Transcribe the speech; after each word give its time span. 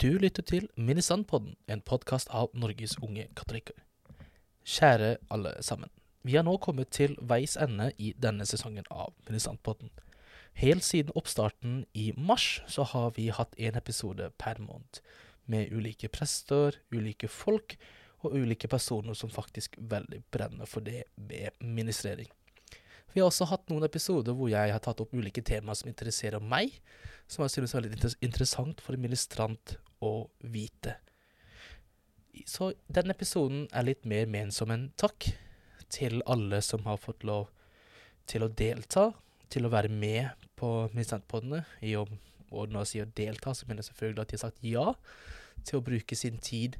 Du 0.00 0.14
lytter 0.16 0.40
til 0.42 0.64
Minnesandpodden, 0.80 1.58
en 1.68 1.82
podkast 1.84 2.30
av 2.32 2.54
Norges 2.56 2.94
unge 3.04 3.26
katolikker. 3.36 3.74
Kjære 4.64 5.10
alle 5.28 5.50
sammen. 5.60 5.90
Vi 6.24 6.38
har 6.38 6.46
nå 6.46 6.54
kommet 6.56 6.88
til 6.96 7.18
veis 7.20 7.58
ende 7.60 7.90
i 8.00 8.14
denne 8.16 8.46
sesongen 8.48 8.88
av 8.88 9.10
Minnesandpodden. 9.26 9.90
Helt 10.56 10.86
siden 10.86 11.12
oppstarten 11.20 11.82
i 11.92 12.14
mars 12.16 12.62
så 12.64 12.86
har 12.94 13.12
vi 13.18 13.26
hatt 13.28 13.52
én 13.60 13.76
episode 13.76 14.30
per 14.40 14.62
måned, 14.64 15.02
med 15.44 15.68
ulike 15.68 16.08
prester, 16.08 16.80
ulike 16.96 17.28
folk 17.28 17.76
og 18.24 18.38
ulike 18.40 18.72
personer 18.72 19.12
som 19.12 19.28
faktisk 19.28 19.76
veldig 19.76 20.22
brenner 20.32 20.64
for 20.64 20.80
det 20.80 21.10
med 21.16 21.60
ministrering. 21.60 22.32
Vi 23.12 23.20
har 23.20 23.28
også 23.28 23.50
hatt 23.52 23.68
noen 23.68 23.84
episoder 23.84 24.32
hvor 24.32 24.48
jeg 24.48 24.72
har 24.72 24.80
tatt 24.80 25.04
opp 25.04 25.12
ulike 25.12 25.44
temaer 25.44 25.76
som 25.76 25.92
interesserer 25.92 26.40
meg, 26.40 26.72
som 27.28 27.44
jeg 27.44 27.58
synes 27.58 27.76
er 27.76 27.84
veldig 27.84 28.16
interessant 28.24 28.80
for 28.80 28.96
en 28.96 29.04
ministrant 29.04 29.76
å 30.00 30.28
vite. 30.52 30.96
Så 32.46 32.72
denne 32.88 33.14
episoden 33.16 33.66
er 33.74 33.86
litt 33.86 34.06
mer 34.08 34.28
ment 34.30 34.54
som 34.56 34.70
en 34.72 34.88
takk 35.00 35.30
til 35.90 36.20
alle 36.30 36.60
som 36.64 36.84
har 36.86 37.00
fått 37.02 37.24
lov 37.26 37.48
til 38.30 38.46
å 38.46 38.52
delta, 38.54 39.10
til 39.50 39.66
å 39.66 39.72
være 39.72 39.90
med 39.90 40.30
på 40.58 40.70
ministrantpoddene. 40.94 41.64
Og 42.50 42.70
når 42.70 42.86
sier 42.88 43.10
delta, 43.18 43.54
så 43.54 43.66
mener 43.66 43.82
jeg 43.82 43.90
selvfølgelig 43.90 44.22
at 44.22 44.30
de 44.30 44.38
har 44.38 44.44
sagt 44.46 44.64
ja 44.66 44.86
til 45.66 45.80
å 45.80 45.84
bruke 45.84 46.16
sin 46.16 46.38
tid 46.40 46.78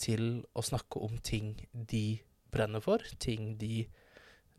til 0.00 0.44
å 0.56 0.62
snakke 0.64 1.00
om 1.02 1.18
ting 1.24 1.56
de 1.72 2.20
brenner 2.52 2.82
for, 2.84 3.02
ting 3.22 3.56
de 3.60 3.84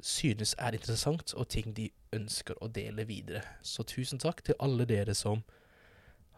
synes 0.02 0.56
er 0.58 0.76
interessant, 0.76 1.34
og 1.38 1.50
ting 1.54 1.74
de 1.78 1.90
ønsker 2.14 2.58
å 2.62 2.70
dele 2.74 3.06
videre. 3.06 3.44
Så 3.62 3.86
tusen 3.88 4.22
takk 4.22 4.42
til 4.46 4.58
alle 4.60 4.88
dere 4.90 5.14
som 5.18 5.44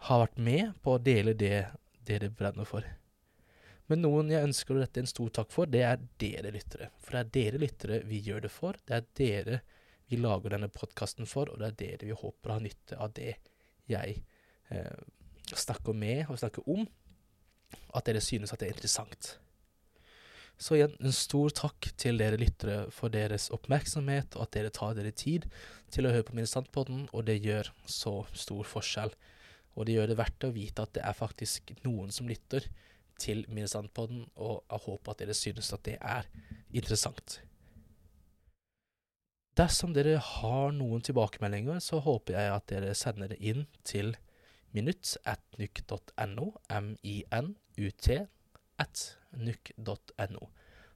har 0.07 0.25
vært 0.25 0.41
med 0.43 0.73
på 0.83 0.95
å 0.95 1.01
dele 1.01 1.35
det 1.37 1.65
dere 2.03 2.29
brenner 2.29 2.67
for. 2.67 2.85
Men 3.91 4.03
noen 4.03 4.31
jeg 4.31 4.47
ønsker 4.47 4.75
å 4.75 4.81
rette 4.81 5.01
en 5.03 5.09
stor 5.09 5.31
takk 5.35 5.51
for, 5.51 5.69
det 5.69 5.83
er 5.87 6.01
dere 6.19 6.51
lyttere. 6.55 6.89
For 7.03 7.15
det 7.15 7.21
er 7.21 7.31
dere 7.37 7.61
lyttere 7.63 8.01
vi 8.07 8.19
gjør 8.23 8.45
det 8.45 8.51
for. 8.51 8.79
Det 8.87 8.97
er 8.97 9.07
dere 9.19 9.61
vi 10.11 10.19
lager 10.19 10.55
denne 10.55 10.71
podkasten 10.71 11.27
for, 11.29 11.51
og 11.51 11.59
det 11.61 11.69
er 11.69 11.79
dere 11.79 12.09
vi 12.09 12.17
håper 12.19 12.55
har 12.55 12.63
nytte 12.63 12.99
av 12.99 13.13
det 13.15 13.35
jeg 13.91 14.19
eh, 14.71 14.99
snakker 15.51 15.95
med 15.95 16.27
og 16.29 16.39
snakker 16.39 16.67
om. 16.69 16.87
At 17.95 18.07
dere 18.07 18.23
synes 18.23 18.53
at 18.53 18.61
det 18.61 18.69
er 18.69 18.75
interessant. 18.75 19.37
Så 20.59 20.77
igjen, 20.77 20.93
en 21.01 21.15
stor 21.15 21.51
takk 21.55 21.89
til 21.99 22.19
dere 22.21 22.37
lyttere 22.39 22.85
for 22.93 23.11
deres 23.11 23.49
oppmerksomhet, 23.55 24.37
og 24.37 24.45
at 24.45 24.53
dere 24.55 24.71
tar 24.73 24.93
dere 24.95 25.11
tid 25.11 25.47
til 25.91 26.07
å 26.07 26.13
høre 26.13 26.27
på 26.27 26.35
Ministrantpodden, 26.37 27.07
og 27.11 27.25
det 27.27 27.39
gjør 27.43 27.71
så 27.89 28.21
stor 28.37 28.67
forskjell. 28.69 29.15
Og 29.73 29.87
det 29.87 29.95
gjør 29.95 30.11
det 30.11 30.19
verdt 30.19 30.45
å 30.47 30.53
vite 30.53 30.85
at 30.85 30.93
det 30.95 31.03
er 31.05 31.17
faktisk 31.17 31.73
noen 31.85 32.11
som 32.13 32.29
lytter 32.29 32.67
til 33.21 33.45
Minnesandpodden, 33.49 34.27
og 34.35 34.63
jeg 34.69 34.85
håper 34.85 35.13
at 35.13 35.21
dere 35.21 35.35
synes 35.37 35.73
at 35.73 35.83
det 35.85 35.97
er 36.01 36.29
interessant. 36.73 37.39
Dersom 39.57 39.93
dere 39.93 40.17
har 40.17 40.71
noen 40.73 41.03
tilbakemeldinger, 41.05 41.77
så 41.79 41.99
håper 42.01 42.39
jeg 42.39 42.53
at 42.55 42.69
dere 42.71 42.93
sender 42.97 43.29
det 43.29 43.37
inn 43.37 43.67
til 43.85 44.15
minutt.nyk.no, 44.73 46.47
m-i-n-u-t, 46.69 48.15
at. 48.81 49.03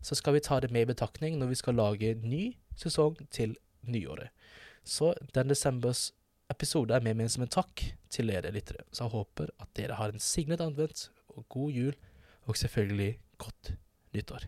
Så 0.02 0.16
skal 0.17 0.33
vi 0.33 0.42
ta 0.45 0.59
det 0.61 0.70
med 0.73 0.86
i 0.86 0.89
betraktning 0.92 1.38
når 1.39 1.48
vi 1.53 1.58
skal 1.58 1.78
lage 1.78 2.14
ny 2.22 2.58
sesong 2.78 3.17
til 3.33 3.55
nyåret. 3.81 4.30
Så 4.83 5.14
den 5.33 5.50
desembers 5.50 6.11
episode 6.52 6.95
er 6.95 7.03
med 7.03 7.17
meg 7.20 7.31
som 7.31 7.44
en 7.45 7.52
takk 7.52 7.84
til 8.14 8.31
dere 8.31 8.52
lyttere. 8.56 8.86
Så 8.92 9.06
jeg 9.06 9.16
håper 9.16 9.52
at 9.59 9.72
dere 9.78 9.98
har 10.00 10.14
en 10.14 10.23
signet 10.23 10.64
advent 10.64 11.09
og 11.36 11.48
god 11.50 11.72
jul, 11.76 11.98
og 12.48 12.58
selvfølgelig 12.58 13.17
godt 13.38 13.73
nyttår. 14.16 14.48